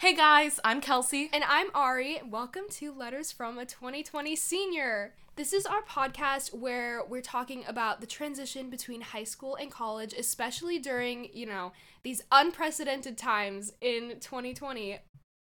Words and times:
Hey 0.00 0.14
guys, 0.14 0.60
I'm 0.62 0.80
Kelsey. 0.80 1.28
And 1.32 1.42
I'm 1.42 1.70
Ari. 1.74 2.22
Welcome 2.24 2.66
to 2.74 2.92
Letters 2.92 3.32
from 3.32 3.58
a 3.58 3.66
2020 3.66 4.36
Senior. 4.36 5.12
This 5.34 5.52
is 5.52 5.66
our 5.66 5.82
podcast 5.82 6.54
where 6.54 7.02
we're 7.04 7.20
talking 7.20 7.64
about 7.66 8.00
the 8.00 8.06
transition 8.06 8.70
between 8.70 9.00
high 9.00 9.24
school 9.24 9.56
and 9.56 9.72
college, 9.72 10.14
especially 10.16 10.78
during, 10.78 11.28
you 11.32 11.46
know, 11.46 11.72
these 12.04 12.22
unprecedented 12.30 13.18
times 13.18 13.72
in 13.80 14.20
2020. 14.20 15.00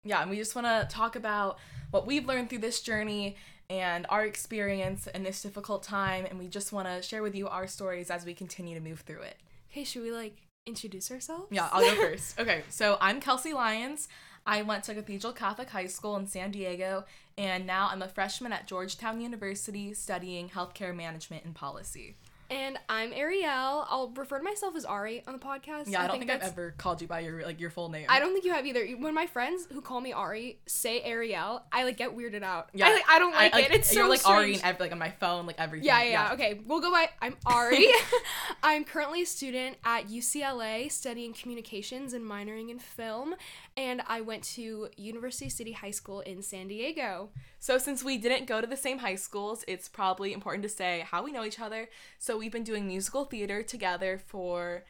Yeah, 0.05 0.23
and 0.23 0.31
we 0.31 0.37
just 0.37 0.55
want 0.55 0.69
to 0.69 0.87
talk 0.89 1.17
about 1.17 1.59
what 1.91 2.07
we've 2.07 2.25
learned 2.25 2.49
through 2.49 2.61
this 2.61 2.81
journey 2.81 3.35
and 3.69 4.07
our 4.09 4.25
experience 4.25 5.09
in 5.09 5.25
this 5.25 5.43
difficult 5.43 5.83
time, 5.83 6.25
and 6.25 6.39
we 6.39 6.47
just 6.47 6.73
want 6.73 6.87
to 6.87 7.03
share 7.03 7.25
with 7.25 7.35
you 7.35 7.49
our 7.49 7.67
stories 7.67 8.09
as 8.09 8.25
we 8.25 8.35
continue 8.35 8.77
to 8.77 8.81
move 8.81 9.01
through 9.01 9.23
it. 9.23 9.37
Okay, 9.73 9.83
should 9.83 10.05
we 10.05 10.13
like 10.13 10.37
introduce 10.65 11.11
ourselves? 11.11 11.49
Yeah, 11.51 11.69
I'll 11.73 11.83
go 11.83 11.95
first. 12.01 12.39
Okay, 12.39 12.63
so 12.69 12.99
I'm 13.01 13.21
Kelsey 13.21 13.53
Lyons. 13.53 14.07
I 14.49 14.63
went 14.63 14.85
to 14.85 14.95
Cathedral 14.95 15.35
Catholic 15.35 15.69
High 15.69 15.89
School 15.89 16.17
in 16.17 16.27
San 16.27 16.53
Diego, 16.53 17.05
and 17.37 17.67
now 17.67 17.91
I'm 17.93 18.01
a 18.01 18.09
freshman 18.09 18.51
at 18.51 18.67
Georgetown 18.67 19.21
University 19.21 19.93
studying 19.93 20.49
healthcare 20.49 20.97
management 20.97 21.45
and 21.45 21.55
policy. 21.55 22.17
And 22.51 22.79
I'm 22.89 23.13
Ariel. 23.13 23.47
I'll 23.47 24.11
refer 24.17 24.39
to 24.39 24.45
myself 24.45 24.75
as 24.75 24.87
Ari 24.87 25.23
on 25.27 25.35
the 25.35 25.39
podcast. 25.39 25.85
Yeah, 25.87 26.03
I, 26.03 26.07
don't 26.07 26.19
think, 26.19 26.31
think 26.31 26.43
I've 26.43 26.49
ever 26.49 26.75
called 26.79 27.03
you 27.03 27.07
by 27.07 27.21
your 27.21 27.45
like 27.45 27.61
your 27.61 27.69
full 27.69 27.91
name. 27.91 28.07
I 28.09 28.21
don't 28.21 28.33
think 28.33 28.47
you 28.47 28.55
have 28.55 28.65
either. 28.65 28.87
When 28.87 29.13
my 29.13 29.27
friends 29.27 29.69
who 29.71 29.83
call 29.83 30.01
me 30.01 30.15
Ari 30.15 30.59
say 30.65 31.03
Ariel, 31.03 31.63
I 31.71 31.85
like 31.85 31.99
get 31.99 32.17
weirded 32.17 32.43
out. 32.43 32.71
Yeah, 32.73 32.87
I, 32.87 32.93
like, 32.95 33.05
I 33.07 33.19
don't 33.19 33.33
like, 33.33 33.53
I, 33.53 33.57
like 33.59 33.67
it. 33.67 33.75
It's 33.75 33.95
you're 33.95 34.05
so 34.05 34.09
like 34.09 34.21
strange. 34.21 34.63
Ari 34.63 34.71
and 34.71 34.81
like 34.81 34.93
on 34.93 34.99
my 34.99 35.11
phone, 35.11 35.45
like 35.45 35.57
everything. 35.59 35.87
Yeah, 35.87 36.03
yeah, 36.03 36.11
yeah. 36.11 36.33
Okay, 36.33 36.61
we'll 36.65 36.81
go 36.81 36.91
by. 36.91 37.11
I'm 37.21 37.37
Ari. 37.45 37.87
I'm 38.63 38.85
currently 38.85 39.23
a 39.23 39.27
student 39.27 39.77
at 39.85 40.09
UCLA 40.09 40.91
studying 40.91 41.35
communications 41.35 42.15
and 42.15 42.25
minoring 42.25 42.71
in 42.71 42.79
film, 42.79 43.35
and 43.77 44.01
I 44.09 44.23
went 44.23 44.43
to 44.55 44.89
University 44.97 45.51
City 45.51 45.73
High 45.73 45.91
School 45.91 46.21
in 46.21 46.41
San 46.41 46.69
Diego. 46.69 47.29
So, 47.61 47.77
since 47.77 48.05
we 48.05 48.19
didn't 48.19 48.47
go 48.47 48.61
to 48.61 48.67
the 48.67 48.77
same 48.77 48.99
high 48.99 49.17
schools, 49.17 49.65
it's 49.67 49.89
probably 49.89 50.33
important 50.33 50.63
to 50.63 50.69
say 50.69 51.05
how 51.11 51.25
we 51.25 51.33
know 51.33 51.45
each 51.45 51.61
other. 51.61 51.89
So, 52.19 52.38
we've 52.39 52.53
been 52.53 52.65
doing 52.65 52.87
musical 52.87 53.25
theater 53.25 53.63
together 53.63 54.19
for 54.19 54.85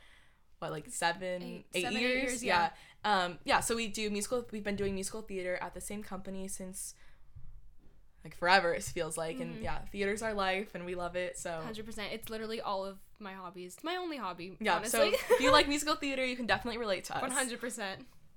what, 0.59 0.71
like 0.71 0.87
seven, 0.89 1.43
eight, 1.43 1.67
eight 1.75 1.83
seven, 1.85 1.99
years? 1.99 2.13
Eight 2.13 2.23
years? 2.23 2.45
Yeah. 2.45 2.71
yeah. 3.05 3.25
Um, 3.25 3.39
yeah, 3.45 3.61
so 3.61 3.77
we 3.77 3.89
do 3.89 4.11
musical, 4.11 4.47
we've 4.51 4.65
been 4.65 4.77
doing 4.77 4.95
musical 4.95 5.23
theater 5.23 5.59
at 5.63 5.75
the 5.75 5.81
same 5.81 6.03
company 6.03 6.49
since 6.49 6.95
like 8.25 8.37
forever, 8.37 8.75
it 8.75 8.83
feels 8.83 9.17
like. 9.17 9.37
Mm-hmm. 9.37 9.53
And 9.55 9.63
yeah, 9.63 9.79
theater's 9.93 10.23
our 10.23 10.35
life 10.35 10.75
and 10.75 10.85
we 10.85 10.95
love 10.95 11.17
it. 11.17 11.39
So, 11.39 11.61
100%. 11.67 11.99
It's 12.13 12.29
literally 12.29 12.61
all 12.61 12.85
of 12.85 12.99
my 13.19 13.33
hobbies. 13.33 13.77
My 13.83 13.97
only 13.97 14.17
hobby. 14.17 14.57
Yeah, 14.61 14.77
honestly. 14.77 15.12
so 15.12 15.35
if 15.35 15.41
you 15.41 15.51
like 15.51 15.69
musical 15.69 15.95
theater, 15.95 16.25
you 16.25 16.37
can 16.37 16.47
definitely 16.47 16.79
relate 16.79 17.05
to 17.05 17.17
us. 17.17 17.33
100%. 17.33 17.83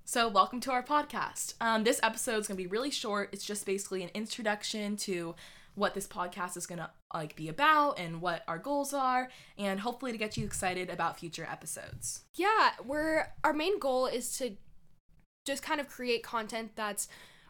So, 0.06 0.28
welcome 0.30 0.59
to 0.62 0.72
our 0.72 0.84
podcast. 0.84 1.56
Um, 1.62 1.84
this 1.84 2.00
episode 2.03 2.38
is 2.38 2.48
going 2.48 2.58
to 2.58 2.64
be 2.64 2.68
really 2.68 2.92
short. 2.92 3.30
It's 3.31 3.46
just 3.46 3.66
basically 3.66 4.03
an 4.03 4.09
introduction 4.14 4.96
to 4.98 5.36
what 5.75 5.94
this 5.94 6.08
podcast 6.08 6.58
is 6.58 6.67
going 6.67 6.80
to 6.80 6.89
like 7.14 7.36
be 7.36 7.47
about 7.47 7.97
and 8.00 8.22
what 8.22 8.44
our 8.47 8.58
goals 8.58 8.94
are 8.94 9.30
and 9.58 9.80
hopefully 9.80 10.11
to 10.11 10.17
get 10.17 10.38
you 10.38 10.45
excited 10.45 10.89
about 10.89 11.19
future 11.19 11.47
episodes. 11.50 12.23
Yeah, 12.36 12.72
we're 12.86 13.28
our 13.44 13.53
main 13.53 13.80
goal 13.80 14.05
is 14.05 14.38
to 14.38 14.58
just 15.45 15.63
kind 15.63 15.80
of 15.80 15.88
create 15.88 16.23
content 16.23 16.72
that's 16.75 17.08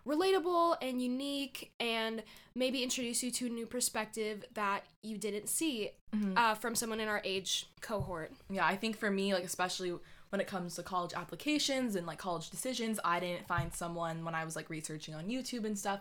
relatable 0.08 0.78
and 0.82 1.02
unique 1.02 1.72
and 1.80 2.24
maybe 2.56 2.82
introduce 2.84 3.22
you 3.22 3.32
to 3.32 3.46
a 3.46 3.50
new 3.50 3.66
perspective 3.66 4.44
that 4.54 4.84
you 5.04 5.18
didn't 5.18 5.48
see 5.48 5.92
mm-hmm. 6.16 6.34
uh, 6.36 6.56
from 6.56 6.74
someone 6.74 7.00
in 7.00 7.08
our 7.08 7.22
age 7.24 7.68
cohort. 7.82 8.32
Yeah, 8.50 8.66
I 8.66 8.76
think 8.76 8.98
for 8.98 9.12
me 9.12 9.34
like 9.34 9.44
especially 9.44 9.94
when 10.30 10.40
it 10.40 10.48
comes 10.48 10.76
to 10.76 10.84
college 10.84 11.14
applications 11.14 11.96
and 11.96 12.08
like 12.08 12.18
college 12.18 12.50
decisions, 12.50 13.00
I 13.04 13.20
didn't 13.20 13.48
find 13.48 13.74
someone 13.74 14.24
when 14.24 14.34
I 14.34 14.46
was 14.46 14.56
like 14.56 14.70
researching 14.70 15.14
on 15.14 15.28
YouTube 15.28 15.66
and 15.66 15.78
stuff 15.78 16.00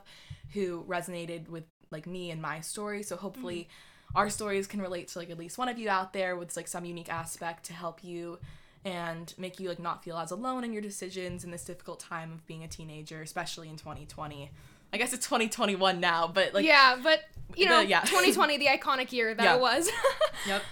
who 0.53 0.85
resonated 0.89 1.49
with 1.49 1.65
like 1.91 2.07
me 2.07 2.31
and 2.31 2.41
my 2.41 2.61
story. 2.61 3.03
So 3.03 3.17
hopefully 3.17 3.69
mm-hmm. 3.69 4.19
our 4.19 4.31
stories 4.31 4.67
can 4.67 4.81
relate 4.81 5.09
to 5.09 5.19
like 5.19 5.31
at 5.31 5.39
least 5.39 5.59
one 5.59 5.69
of 5.69 5.79
you 5.79 5.89
out 5.89 6.13
there 6.13 6.37
with 6.37 6.57
like 6.57 6.69
some 6.69 6.85
unique 6.85 7.13
aspect 7.13 7.65
to 7.67 7.73
help 7.73 8.03
you 8.05 8.39
and 8.85 9.35
make 9.37 9.61
you 9.61 9.69
like 9.69 9.79
not 9.79 10.03
feel 10.03 10.17
as 10.17 10.31
alone 10.31 10.65
in 10.65 10.73
your 10.73 10.83
decisions 10.83 11.45
in 11.45 11.51
this 11.51 11.65
difficult 11.65 12.01
time 12.01 12.33
of 12.33 12.47
being 12.47 12.65
a 12.65 12.69
teenager, 12.69 13.21
especially 13.21 13.69
in 13.69 13.77
2020. 13.77 14.51
I 14.93 14.97
guess 14.97 15.13
it's 15.13 15.27
2021 15.27 16.01
now, 16.01 16.27
but 16.27 16.55
like 16.55 16.65
Yeah, 16.65 16.99
but 17.03 17.23
you 17.57 17.67
know, 17.67 17.83
the, 17.83 17.89
yeah. 17.89 18.01
2020 18.01 18.57
the 18.59 18.67
iconic 18.67 19.13
year 19.13 19.35
that 19.35 19.43
yeah. 19.43 19.57
it 19.57 19.61
was. 19.61 19.89
yep. 20.47 20.63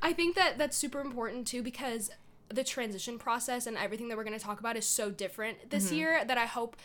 I 0.00 0.12
think 0.12 0.36
that 0.36 0.58
that's 0.58 0.76
super 0.76 1.00
important 1.00 1.46
too 1.46 1.62
because 1.62 2.10
the 2.48 2.64
transition 2.64 3.18
process 3.18 3.66
and 3.66 3.76
everything 3.76 4.08
that 4.08 4.16
we're 4.16 4.24
going 4.24 4.38
to 4.38 4.44
talk 4.44 4.60
about 4.60 4.76
is 4.76 4.86
so 4.86 5.10
different 5.10 5.70
this 5.70 5.86
mm-hmm. 5.86 5.96
year 5.96 6.24
that 6.24 6.38
I 6.38 6.46
hope 6.46 6.76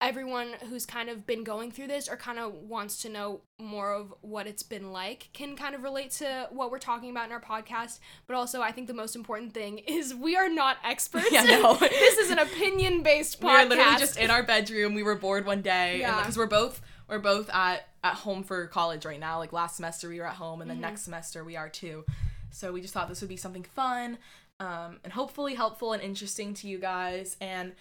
everyone 0.00 0.54
who's 0.68 0.86
kind 0.86 1.10
of 1.10 1.26
been 1.26 1.44
going 1.44 1.70
through 1.70 1.86
this 1.86 2.08
or 2.08 2.16
kind 2.16 2.38
of 2.38 2.54
wants 2.54 3.02
to 3.02 3.08
know 3.08 3.42
more 3.58 3.92
of 3.92 4.14
what 4.22 4.46
it's 4.46 4.62
been 4.62 4.92
like 4.92 5.28
can 5.32 5.54
kind 5.56 5.74
of 5.74 5.82
relate 5.82 6.10
to 6.10 6.48
what 6.50 6.70
we're 6.70 6.78
talking 6.78 7.10
about 7.10 7.26
in 7.26 7.32
our 7.32 7.40
podcast. 7.40 7.98
But 8.26 8.36
also 8.36 8.62
i 8.62 8.72
think 8.72 8.86
the 8.86 8.94
most 8.94 9.14
important 9.14 9.52
thing 9.52 9.78
is 9.86 10.14
we 10.14 10.36
are 10.36 10.48
not 10.48 10.78
experts. 10.84 11.30
Yeah 11.30 11.44
no. 11.44 11.74
This 11.80 12.18
is 12.18 12.30
an 12.30 12.38
opinion 12.38 13.02
based 13.02 13.40
podcast 13.40 13.42
we 13.42 13.50
are 13.50 13.66
literally 13.66 13.98
just 13.98 14.18
in 14.18 14.30
our 14.30 14.42
bedroom. 14.42 14.94
We 14.94 15.02
were 15.02 15.16
bored 15.16 15.46
one 15.46 15.62
day 15.62 16.00
yeah. 16.00 16.18
because 16.18 16.36
we're 16.36 16.46
both 16.46 16.80
we're 17.08 17.18
both 17.18 17.50
at 17.50 17.88
at 18.02 18.14
home 18.14 18.42
for 18.42 18.66
college 18.68 19.04
right 19.04 19.20
now. 19.20 19.38
Like 19.38 19.52
last 19.52 19.76
semester 19.76 20.08
we 20.08 20.18
were 20.18 20.26
at 20.26 20.34
home 20.34 20.62
and 20.62 20.70
then 20.70 20.78
mm-hmm. 20.78 20.86
next 20.86 21.02
semester 21.02 21.44
we 21.44 21.56
are 21.56 21.68
too. 21.68 22.04
So 22.50 22.72
we 22.72 22.80
just 22.80 22.94
thought 22.94 23.08
this 23.08 23.20
would 23.20 23.28
be 23.28 23.36
something 23.36 23.62
fun 23.62 24.18
um, 24.60 24.98
and 25.04 25.12
hopefully 25.12 25.54
helpful 25.54 25.92
and 25.92 26.02
interesting 26.02 26.54
to 26.54 26.68
you 26.68 26.78
guys. 26.78 27.36
And 27.40 27.72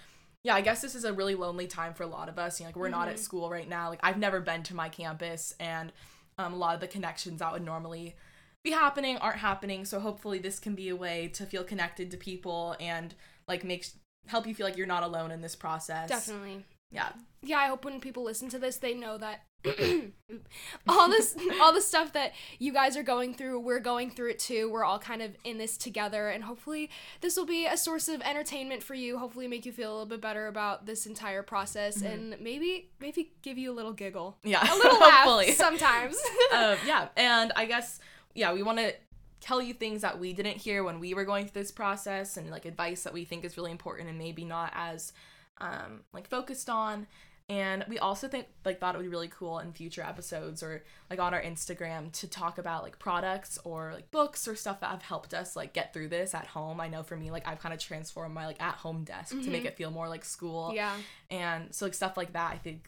yeah, 0.43 0.55
I 0.55 0.61
guess 0.61 0.81
this 0.81 0.95
is 0.95 1.03
a 1.03 1.13
really 1.13 1.35
lonely 1.35 1.67
time 1.67 1.93
for 1.93 2.03
a 2.03 2.07
lot 2.07 2.29
of 2.29 2.39
us. 2.39 2.59
You 2.59 2.65
know, 2.65 2.69
like 2.69 2.75
we're 2.75 2.85
mm-hmm. 2.85 2.91
not 2.91 3.07
at 3.07 3.15
mm-hmm. 3.15 3.23
school 3.23 3.49
right 3.49 3.67
now. 3.67 3.89
Like 3.89 3.99
I've 4.03 4.17
never 4.17 4.39
been 4.39 4.63
to 4.63 4.75
my 4.75 4.89
campus, 4.89 5.53
and 5.59 5.91
um, 6.37 6.53
a 6.53 6.57
lot 6.57 6.75
of 6.75 6.81
the 6.81 6.87
connections 6.87 7.39
that 7.39 7.51
would 7.51 7.65
normally 7.65 8.15
be 8.63 8.71
happening 8.71 9.17
aren't 9.17 9.39
happening. 9.39 9.85
So 9.85 9.99
hopefully 9.99 10.39
this 10.39 10.59
can 10.59 10.75
be 10.75 10.89
a 10.89 10.95
way 10.95 11.29
to 11.33 11.45
feel 11.45 11.63
connected 11.63 12.11
to 12.11 12.17
people 12.17 12.75
and 12.79 13.13
like 13.47 13.63
make 13.63 13.87
help 14.27 14.47
you 14.47 14.53
feel 14.53 14.65
like 14.65 14.77
you're 14.77 14.87
not 14.87 15.03
alone 15.03 15.31
in 15.31 15.41
this 15.41 15.55
process. 15.55 16.09
Definitely. 16.09 16.65
Yeah. 16.91 17.09
Yeah, 17.41 17.59
I 17.59 17.67
hope 17.67 17.85
when 17.85 17.99
people 17.99 18.23
listen 18.23 18.49
to 18.49 18.59
this, 18.59 18.77
they 18.77 18.93
know 18.93 19.17
that 19.17 19.41
all 20.87 21.09
this 21.09 21.35
all 21.59 21.73
the 21.73 21.81
stuff 21.81 22.13
that 22.13 22.31
you 22.59 22.71
guys 22.71 22.95
are 22.95 23.03
going 23.03 23.33
through 23.33 23.59
we're 23.59 23.79
going 23.79 24.09
through 24.09 24.29
it 24.29 24.39
too. 24.39 24.71
We're 24.71 24.85
all 24.85 24.99
kind 24.99 25.21
of 25.21 25.35
in 25.43 25.57
this 25.57 25.77
together 25.77 26.29
and 26.29 26.43
hopefully 26.43 26.89
this 27.21 27.35
will 27.35 27.45
be 27.45 27.65
a 27.65 27.75
source 27.75 28.07
of 28.07 28.21
entertainment 28.21 28.83
for 28.83 28.93
you 28.93 29.17
hopefully 29.17 29.47
make 29.47 29.65
you 29.65 29.71
feel 29.71 29.89
a 29.89 29.93
little 29.93 30.05
bit 30.05 30.21
better 30.21 30.47
about 30.47 30.85
this 30.85 31.05
entire 31.05 31.43
process 31.43 31.97
mm-hmm. 31.97 32.07
and 32.07 32.41
maybe 32.41 32.89
maybe 33.01 33.33
give 33.41 33.57
you 33.57 33.71
a 33.71 33.75
little 33.75 33.93
giggle. 33.93 34.37
Yeah 34.43 34.63
a 34.63 34.75
little 34.77 34.99
laugh 34.99 35.49
sometimes. 35.55 36.17
Um, 36.53 36.77
yeah 36.85 37.09
and 37.15 37.51
i 37.55 37.65
guess 37.65 37.99
yeah 38.33 38.53
we 38.53 38.63
want 38.63 38.79
to 38.79 38.93
tell 39.39 39.61
you 39.61 39.73
things 39.73 40.01
that 40.01 40.19
we 40.19 40.33
didn't 40.33 40.57
hear 40.57 40.83
when 40.83 40.99
we 40.99 41.13
were 41.13 41.25
going 41.25 41.45
through 41.45 41.61
this 41.61 41.71
process 41.71 42.37
and 42.37 42.49
like 42.49 42.65
advice 42.65 43.03
that 43.03 43.13
we 43.13 43.23
think 43.23 43.45
is 43.45 43.57
really 43.57 43.71
important 43.71 44.09
and 44.09 44.17
maybe 44.17 44.43
not 44.43 44.71
as 44.75 45.13
um, 45.59 46.01
like 46.13 46.27
focused 46.27 46.69
on 46.69 47.07
and 47.49 47.83
we 47.89 47.97
also 47.97 48.27
think 48.27 48.45
like 48.63 48.79
thought 48.79 48.93
it 48.93 48.99
would 48.99 49.05
be 49.05 49.09
really 49.09 49.27
cool 49.27 49.57
in 49.57 49.73
future 49.73 50.03
episodes 50.03 50.61
or 50.61 50.83
like 51.09 51.19
on 51.19 51.33
our 51.33 51.41
Instagram 51.41 52.11
to 52.11 52.27
talk 52.27 52.59
about 52.59 52.83
like 52.83 52.99
products 52.99 53.57
or 53.63 53.91
like 53.93 54.11
books 54.11 54.47
or 54.47 54.55
stuff 54.55 54.79
that 54.81 54.91
have 54.91 55.01
helped 55.01 55.33
us 55.33 55.55
like 55.55 55.73
get 55.73 55.91
through 55.91 56.09
this 56.09 56.35
at 56.35 56.45
home. 56.45 56.79
I 56.79 56.87
know 56.87 57.01
for 57.01 57.17
me 57.17 57.31
like 57.31 57.47
I've 57.47 57.59
kind 57.59 57.73
of 57.73 57.79
transformed 57.79 58.35
my 58.35 58.45
like 58.45 58.61
at 58.61 58.75
home 58.75 59.03
desk 59.03 59.33
mm-hmm. 59.33 59.43
to 59.43 59.49
make 59.49 59.61
mm-hmm. 59.61 59.67
it 59.69 59.77
feel 59.77 59.89
more 59.89 60.07
like 60.07 60.23
school. 60.23 60.71
Yeah. 60.75 60.95
And 61.31 61.73
so 61.73 61.85
like 61.85 61.95
stuff 61.95 62.17
like 62.17 62.33
that 62.33 62.53
I 62.53 62.57
think 62.57 62.87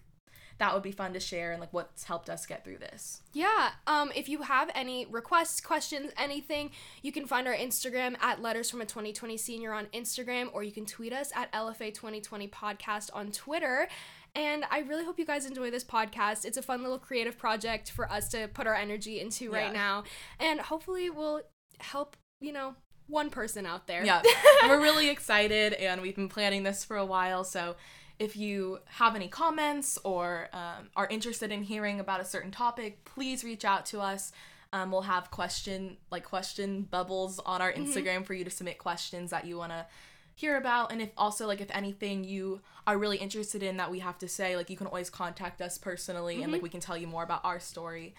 that 0.61 0.75
would 0.75 0.83
be 0.83 0.91
fun 0.91 1.11
to 1.11 1.19
share 1.19 1.53
and 1.53 1.59
like 1.59 1.73
what's 1.73 2.03
helped 2.03 2.29
us 2.29 2.45
get 2.45 2.63
through 2.63 2.77
this. 2.77 3.23
Yeah. 3.33 3.71
Um, 3.87 4.11
if 4.15 4.29
you 4.29 4.43
have 4.43 4.69
any 4.75 5.07
requests, 5.07 5.59
questions, 5.59 6.11
anything, 6.19 6.69
you 7.01 7.11
can 7.11 7.25
find 7.25 7.47
our 7.47 7.55
Instagram 7.55 8.15
at 8.21 8.43
Letters 8.43 8.69
from 8.69 8.79
a 8.79 8.85
2020 8.85 9.37
Senior 9.37 9.73
on 9.73 9.87
Instagram, 9.87 10.49
or 10.53 10.61
you 10.61 10.71
can 10.71 10.85
tweet 10.85 11.13
us 11.13 11.31
at 11.35 11.51
LFA 11.51 11.91
2020 11.91 12.47
Podcast 12.49 13.09
on 13.11 13.31
Twitter. 13.31 13.87
And 14.35 14.63
I 14.69 14.81
really 14.81 15.03
hope 15.03 15.17
you 15.17 15.25
guys 15.25 15.47
enjoy 15.47 15.71
this 15.71 15.83
podcast. 15.83 16.45
It's 16.45 16.57
a 16.57 16.61
fun 16.61 16.83
little 16.83 16.99
creative 16.99 17.39
project 17.39 17.89
for 17.89 18.07
us 18.11 18.29
to 18.29 18.47
put 18.47 18.67
our 18.67 18.75
energy 18.75 19.19
into 19.19 19.51
right 19.51 19.73
now. 19.73 20.03
And 20.39 20.59
hopefully 20.59 21.09
we'll 21.09 21.41
help, 21.79 22.15
you 22.39 22.53
know, 22.53 22.75
one 23.07 23.31
person 23.31 23.65
out 23.65 23.87
there. 23.87 24.05
Yeah. 24.05 24.21
We're 24.67 24.79
really 24.79 25.09
excited 25.09 25.73
and 25.73 26.03
we've 26.03 26.15
been 26.15 26.29
planning 26.29 26.61
this 26.61 26.85
for 26.85 26.97
a 26.97 27.05
while. 27.05 27.43
So 27.43 27.77
if 28.21 28.37
you 28.37 28.77
have 28.85 29.15
any 29.15 29.27
comments 29.27 29.97
or 30.03 30.47
um, 30.53 30.89
are 30.95 31.07
interested 31.07 31.51
in 31.51 31.63
hearing 31.63 31.99
about 31.99 32.21
a 32.21 32.25
certain 32.25 32.51
topic, 32.51 33.03
please 33.03 33.43
reach 33.43 33.65
out 33.65 33.83
to 33.87 33.99
us. 33.99 34.31
Um, 34.71 34.91
we'll 34.91 35.01
have 35.01 35.31
question 35.31 35.97
like 36.11 36.23
question 36.23 36.83
bubbles 36.83 37.39
on 37.39 37.63
our 37.63 37.73
mm-hmm. 37.73 37.83
Instagram 37.83 38.17
mm-hmm. 38.17 38.23
for 38.25 38.35
you 38.35 38.43
to 38.43 38.51
submit 38.51 38.77
questions 38.77 39.31
that 39.31 39.47
you 39.47 39.57
want 39.57 39.71
to 39.71 39.87
hear 40.35 40.55
about 40.55 40.91
and 40.91 41.01
if 41.01 41.09
also 41.17 41.45
like 41.45 41.59
if 41.59 41.69
anything 41.71 42.23
you 42.23 42.61
are 42.87 42.97
really 42.97 43.17
interested 43.17 43.61
in 43.61 43.77
that 43.77 43.91
we 43.91 43.99
have 43.99 44.17
to 44.17 44.29
say 44.29 44.55
like 44.55 44.69
you 44.69 44.77
can 44.77 44.87
always 44.87 45.09
contact 45.09 45.61
us 45.61 45.77
personally 45.77 46.35
mm-hmm. 46.35 46.43
and 46.43 46.51
like 46.53 46.59
mm-hmm. 46.59 46.63
we 46.63 46.69
can 46.69 46.79
tell 46.79 46.97
you 46.97 47.05
more 47.05 47.21
about 47.21 47.41
our 47.43 47.59
story 47.59 48.15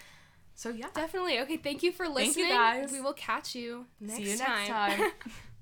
so 0.53 0.69
yeah 0.69 0.85
definitely 0.93 1.39
okay 1.39 1.57
thank 1.57 1.81
you 1.81 1.91
for 1.91 2.07
listening 2.07 2.33
thank 2.33 2.37
you 2.37 2.49
guys 2.49 2.91
we 2.91 3.01
will 3.01 3.13
catch 3.13 3.55
you 3.55 3.87
next 3.99 4.17
see 4.17 4.31
you 4.31 4.37
time. 4.37 4.67
next 4.67 4.69
time 4.69 5.11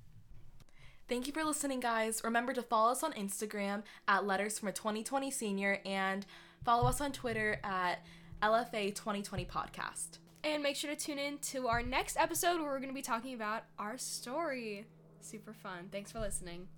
Thank 1.12 1.28
you 1.28 1.34
for 1.34 1.44
listening, 1.44 1.82
guys. 1.82 2.22
Remember 2.24 2.54
to 2.54 2.62
follow 2.62 2.94
us 2.94 3.04
on 3.04 3.12
Instagram 3.12 3.84
at 4.08 4.26
Letters 4.26 4.58
from 4.58 4.70
a 4.70 4.72
2020 4.72 5.30
Senior 5.30 5.82
and 5.86 6.26
follow 6.64 6.88
us 6.88 7.02
on 7.02 7.12
Twitter 7.12 7.60
at 7.66 8.06
LFA 8.42 8.96
2020 8.96 9.44
Podcast. 9.44 10.20
And 10.46 10.64
make 10.64 10.78
sure 10.78 10.90
to 10.90 10.96
tune 10.96 11.20
in 11.20 11.40
to 11.40 11.68
our 11.68 11.84
next 11.84 12.16
episode 12.16 12.62
where 12.62 12.70
we're 12.70 12.78
going 12.78 12.92
to 12.92 12.96
be 12.96 13.02
talking 13.02 13.34
about 13.34 13.66
our 13.78 13.98
story. 13.98 14.86
Super 15.20 15.52
fun. 15.52 15.90
Thanks 15.92 16.14
for 16.14 16.22
listening. 16.22 16.70